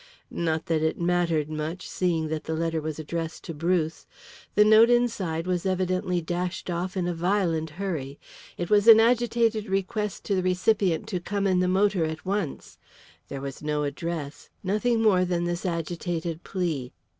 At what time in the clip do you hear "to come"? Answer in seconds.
11.09-11.45